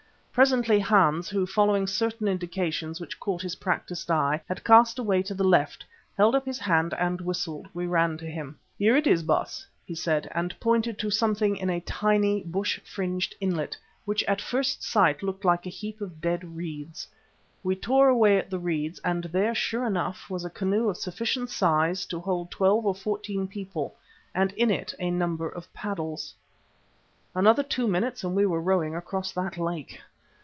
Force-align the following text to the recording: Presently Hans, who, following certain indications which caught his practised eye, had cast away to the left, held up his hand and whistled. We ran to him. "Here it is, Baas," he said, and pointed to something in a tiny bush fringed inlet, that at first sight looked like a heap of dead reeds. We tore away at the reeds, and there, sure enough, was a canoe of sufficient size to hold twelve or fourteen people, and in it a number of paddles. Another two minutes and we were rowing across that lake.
Presently 0.33 0.79
Hans, 0.79 1.27
who, 1.27 1.45
following 1.45 1.87
certain 1.87 2.25
indications 2.29 3.01
which 3.01 3.19
caught 3.19 3.41
his 3.41 3.57
practised 3.57 4.09
eye, 4.09 4.41
had 4.47 4.63
cast 4.63 4.97
away 4.97 5.21
to 5.23 5.33
the 5.33 5.43
left, 5.43 5.85
held 6.17 6.35
up 6.35 6.45
his 6.45 6.57
hand 6.57 6.93
and 6.93 7.19
whistled. 7.19 7.67
We 7.73 7.85
ran 7.85 8.17
to 8.19 8.25
him. 8.25 8.57
"Here 8.79 8.95
it 8.95 9.05
is, 9.07 9.23
Baas," 9.23 9.67
he 9.85 9.93
said, 9.93 10.29
and 10.33 10.57
pointed 10.61 10.97
to 10.99 11.09
something 11.09 11.57
in 11.57 11.69
a 11.69 11.81
tiny 11.81 12.43
bush 12.43 12.79
fringed 12.79 13.35
inlet, 13.41 13.75
that 14.07 14.23
at 14.23 14.39
first 14.41 14.81
sight 14.81 15.21
looked 15.21 15.43
like 15.43 15.65
a 15.65 15.69
heap 15.69 15.99
of 15.99 16.21
dead 16.21 16.55
reeds. 16.55 17.09
We 17.61 17.75
tore 17.75 18.07
away 18.07 18.37
at 18.37 18.49
the 18.49 18.57
reeds, 18.57 18.99
and 19.03 19.25
there, 19.25 19.53
sure 19.53 19.83
enough, 19.85 20.29
was 20.29 20.45
a 20.45 20.49
canoe 20.49 20.87
of 20.87 20.95
sufficient 20.95 21.49
size 21.49 22.05
to 22.05 22.21
hold 22.21 22.49
twelve 22.49 22.85
or 22.85 22.95
fourteen 22.95 23.49
people, 23.49 23.97
and 24.33 24.53
in 24.53 24.71
it 24.71 24.93
a 24.97 25.11
number 25.11 25.49
of 25.49 25.71
paddles. 25.73 26.33
Another 27.35 27.63
two 27.63 27.85
minutes 27.85 28.23
and 28.23 28.33
we 28.33 28.45
were 28.45 28.61
rowing 28.61 28.95
across 28.95 29.33
that 29.33 29.57
lake. 29.57 29.99